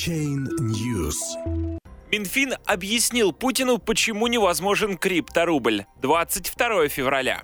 Blockchain 0.00 0.48
News. 0.60 1.16
Минфин 2.10 2.54
объяснил 2.64 3.32
Путину, 3.32 3.76
почему 3.78 4.28
невозможен 4.28 4.96
крипторубль. 4.96 5.84
22 6.00 6.88
февраля. 6.88 7.42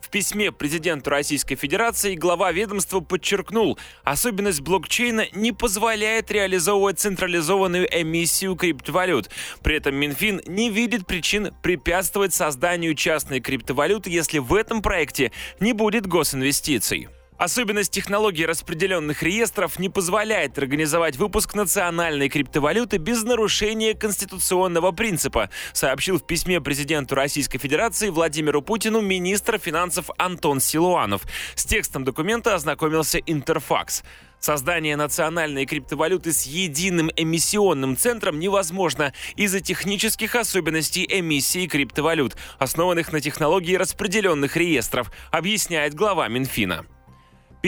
В 0.00 0.08
письме 0.08 0.50
президенту 0.50 1.10
Российской 1.10 1.56
Федерации 1.56 2.14
глава 2.14 2.50
ведомства 2.50 3.00
подчеркнул, 3.00 3.78
особенность 4.04 4.62
блокчейна 4.62 5.26
не 5.32 5.52
позволяет 5.52 6.30
реализовывать 6.30 6.98
централизованную 6.98 7.86
эмиссию 7.90 8.56
криптовалют. 8.56 9.28
При 9.62 9.76
этом 9.76 9.94
Минфин 9.94 10.40
не 10.46 10.70
видит 10.70 11.06
причин 11.06 11.52
препятствовать 11.62 12.32
созданию 12.32 12.94
частной 12.94 13.40
криптовалюты, 13.40 14.08
если 14.08 14.38
в 14.38 14.54
этом 14.54 14.80
проекте 14.80 15.30
не 15.60 15.74
будет 15.74 16.06
госинвестиций. 16.06 17.08
Особенность 17.38 17.92
технологии 17.92 18.42
распределенных 18.42 19.22
реестров 19.22 19.78
не 19.78 19.88
позволяет 19.88 20.58
организовать 20.58 21.16
выпуск 21.16 21.54
национальной 21.54 22.28
криптовалюты 22.28 22.96
без 22.96 23.22
нарушения 23.22 23.94
конституционного 23.94 24.90
принципа, 24.90 25.48
сообщил 25.72 26.18
в 26.18 26.26
письме 26.26 26.60
президенту 26.60 27.14
Российской 27.14 27.58
Федерации 27.58 28.10
Владимиру 28.10 28.60
Путину 28.60 29.00
министр 29.00 29.58
финансов 29.58 30.10
Антон 30.18 30.58
Силуанов. 30.58 31.22
С 31.54 31.64
текстом 31.64 32.02
документа 32.02 32.56
ознакомился 32.56 33.18
Интерфакс. 33.18 34.02
Создание 34.40 34.96
национальной 34.96 35.64
криптовалюты 35.64 36.32
с 36.32 36.42
единым 36.44 37.08
эмиссионным 37.14 37.96
центром 37.96 38.40
невозможно 38.40 39.12
из-за 39.36 39.60
технических 39.60 40.34
особенностей 40.34 41.06
эмиссии 41.08 41.68
криптовалют, 41.68 42.36
основанных 42.58 43.12
на 43.12 43.20
технологии 43.20 43.76
распределенных 43.76 44.56
реестров, 44.56 45.12
объясняет 45.30 45.94
глава 45.94 46.26
Минфина. 46.26 46.84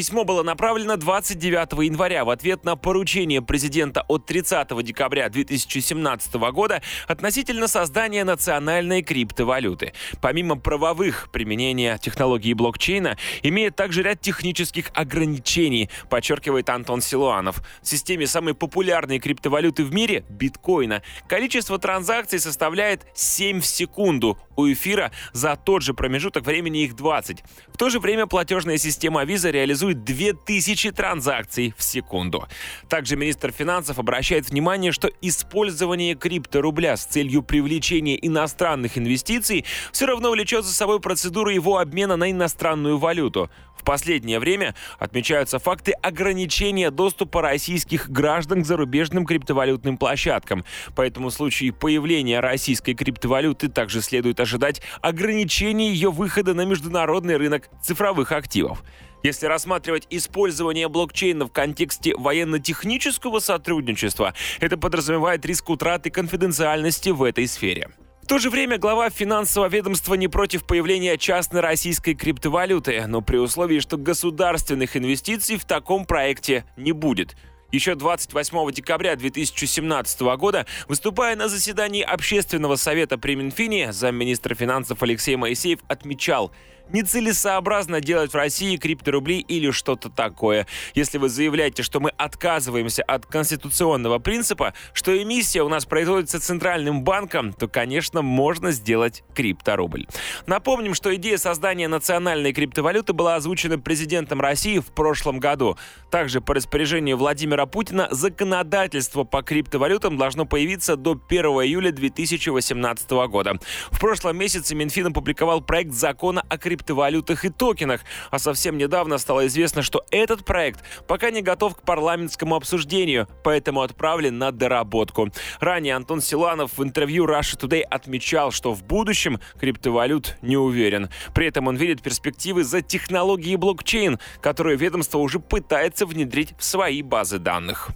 Письмо 0.00 0.24
было 0.24 0.42
направлено 0.42 0.96
29 0.96 1.72
января 1.84 2.24
в 2.24 2.30
ответ 2.30 2.64
на 2.64 2.74
поручение 2.74 3.42
президента 3.42 4.02
от 4.08 4.24
30 4.24 4.82
декабря 4.82 5.28
2017 5.28 6.34
года 6.54 6.80
относительно 7.06 7.68
создания 7.68 8.24
национальной 8.24 9.02
криптовалюты. 9.02 9.92
Помимо 10.22 10.56
правовых 10.56 11.28
применения 11.30 11.98
технологии 11.98 12.54
блокчейна, 12.54 13.18
имеет 13.42 13.76
также 13.76 14.02
ряд 14.02 14.22
технических 14.22 14.90
ограничений, 14.94 15.90
подчеркивает 16.08 16.70
Антон 16.70 17.02
Силуанов. 17.02 17.62
В 17.82 17.86
системе 17.86 18.26
самой 18.26 18.54
популярной 18.54 19.18
криптовалюты 19.18 19.84
в 19.84 19.92
мире– 19.92 20.24
биткоина. 20.30 21.02
Количество 21.28 21.78
транзакций 21.78 22.40
составляет 22.40 23.04
7 23.12 23.60
в 23.60 23.66
секунду. 23.66 24.38
У 24.56 24.66
эфира 24.70 25.10
за 25.32 25.56
тот 25.56 25.82
же 25.82 25.94
промежуток 25.94 26.44
времени 26.44 26.84
их 26.84 26.96
20. 26.96 27.42
В 27.68 27.76
то 27.76 27.88
же 27.88 27.98
время 27.98 28.26
платежная 28.26 28.76
система 28.76 29.24
Visa 29.24 29.50
реализует 29.50 29.89
реализует 29.90 30.04
2000 30.04 30.92
транзакций 30.92 31.74
в 31.76 31.82
секунду. 31.82 32.46
Также 32.88 33.16
министр 33.16 33.52
финансов 33.52 33.98
обращает 33.98 34.50
внимание, 34.50 34.92
что 34.92 35.10
использование 35.20 36.14
крипторубля 36.14 36.96
с 36.96 37.04
целью 37.04 37.42
привлечения 37.42 38.16
иностранных 38.26 38.98
инвестиций 38.98 39.64
все 39.92 40.06
равно 40.06 40.30
влечет 40.30 40.64
за 40.64 40.72
собой 40.72 41.00
процедуру 41.00 41.50
его 41.50 41.78
обмена 41.78 42.16
на 42.16 42.30
иностранную 42.30 42.98
валюту. 42.98 43.50
В 43.76 43.82
последнее 43.82 44.38
время 44.38 44.74
отмечаются 44.98 45.58
факты 45.58 45.92
ограничения 45.92 46.90
доступа 46.90 47.40
российских 47.40 48.10
граждан 48.10 48.62
к 48.62 48.66
зарубежным 48.66 49.24
криптовалютным 49.24 49.96
площадкам. 49.96 50.66
Поэтому 50.94 51.30
в 51.30 51.32
случае 51.32 51.72
появления 51.72 52.40
российской 52.40 52.92
криптовалюты 52.92 53.68
также 53.68 54.02
следует 54.02 54.38
ожидать 54.38 54.82
ограничения 55.00 55.90
ее 55.90 56.10
выхода 56.10 56.52
на 56.52 56.66
международный 56.66 57.38
рынок 57.38 57.70
цифровых 57.82 58.32
активов. 58.32 58.84
Если 59.22 59.46
рассматривать 59.46 60.06
использование 60.10 60.88
блокчейна 60.88 61.46
в 61.46 61.52
контексте 61.52 62.14
военно-технического 62.16 63.38
сотрудничества, 63.38 64.34
это 64.60 64.78
подразумевает 64.78 65.44
риск 65.44 65.68
утраты 65.68 66.10
конфиденциальности 66.10 67.10
в 67.10 67.22
этой 67.22 67.46
сфере. 67.46 67.90
В 68.22 68.26
то 68.26 68.38
же 68.38 68.48
время 68.48 68.78
глава 68.78 69.10
финансового 69.10 69.68
ведомства 69.68 70.14
не 70.14 70.28
против 70.28 70.64
появления 70.64 71.18
частной 71.18 71.60
российской 71.60 72.14
криптовалюты, 72.14 73.04
но 73.08 73.20
при 73.20 73.36
условии, 73.36 73.80
что 73.80 73.98
государственных 73.98 74.96
инвестиций 74.96 75.56
в 75.56 75.64
таком 75.64 76.06
проекте 76.06 76.64
не 76.76 76.92
будет– 76.92 77.36
еще 77.72 77.94
28 77.94 78.72
декабря 78.72 79.14
2017 79.14 80.20
года, 80.36 80.66
выступая 80.88 81.36
на 81.36 81.48
заседании 81.48 82.02
Общественного 82.02 82.74
совета 82.74 83.16
при 83.16 83.36
Минфине, 83.36 83.92
замминистра 83.92 84.56
финансов 84.56 85.02
Алексей 85.04 85.36
Моисеев 85.36 85.78
отмечал, 85.86 86.50
нецелесообразно 86.92 88.00
делать 88.00 88.32
в 88.32 88.36
России 88.36 88.76
крипторубли 88.76 89.34
или 89.34 89.70
что-то 89.70 90.10
такое. 90.10 90.66
Если 90.94 91.18
вы 91.18 91.28
заявляете, 91.28 91.82
что 91.82 92.00
мы 92.00 92.10
отказываемся 92.10 93.02
от 93.02 93.26
конституционного 93.26 94.18
принципа, 94.18 94.74
что 94.92 95.16
эмиссия 95.16 95.62
у 95.62 95.68
нас 95.68 95.86
производится 95.86 96.40
центральным 96.40 97.02
банком, 97.02 97.52
то, 97.52 97.68
конечно, 97.68 98.22
можно 98.22 98.70
сделать 98.70 99.22
крипторубль. 99.34 100.06
Напомним, 100.46 100.94
что 100.94 101.14
идея 101.16 101.38
создания 101.38 101.88
национальной 101.88 102.52
криптовалюты 102.52 103.12
была 103.12 103.36
озвучена 103.36 103.78
президентом 103.78 104.40
России 104.40 104.78
в 104.78 104.86
прошлом 104.86 105.38
году. 105.38 105.76
Также 106.10 106.40
по 106.40 106.54
распоряжению 106.54 107.16
Владимира 107.16 107.66
Путина 107.66 108.08
законодательство 108.10 109.24
по 109.24 109.42
криптовалютам 109.42 110.16
должно 110.16 110.44
появиться 110.44 110.96
до 110.96 111.12
1 111.28 111.44
июля 111.44 111.92
2018 111.92 113.10
года. 113.10 113.58
В 113.90 114.00
прошлом 114.00 114.36
месяце 114.36 114.74
Минфин 114.74 115.08
опубликовал 115.08 115.60
проект 115.60 115.92
закона 115.92 116.44
о 116.48 116.58
криптовалютах 116.80 117.44
и 117.44 117.50
токенах, 117.50 118.00
а 118.30 118.38
совсем 118.38 118.78
недавно 118.78 119.18
стало 119.18 119.46
известно, 119.46 119.82
что 119.82 120.04
этот 120.10 120.44
проект 120.44 120.80
пока 121.06 121.30
не 121.30 121.42
готов 121.42 121.76
к 121.76 121.82
парламентскому 121.82 122.54
обсуждению, 122.54 123.28
поэтому 123.44 123.82
отправлен 123.82 124.38
на 124.38 124.50
доработку. 124.50 125.30
Ранее 125.60 125.94
Антон 125.94 126.20
Силанов 126.20 126.78
в 126.78 126.82
интервью 126.82 127.26
Russia 127.26 127.58
Today 127.58 127.82
отмечал, 127.82 128.50
что 128.50 128.72
в 128.72 128.82
будущем 128.82 129.40
криптовалют 129.58 130.36
не 130.42 130.56
уверен. 130.56 131.10
При 131.34 131.46
этом 131.46 131.68
он 131.68 131.76
видит 131.76 132.02
перспективы 132.02 132.64
за 132.64 132.82
технологией 132.82 133.56
блокчейн, 133.56 134.18
которую 134.40 134.78
ведомство 134.78 135.18
уже 135.18 135.38
пытается 135.38 136.06
внедрить 136.06 136.54
в 136.58 136.64
свои 136.64 137.02
базы 137.02 137.38
данных. 137.38 137.90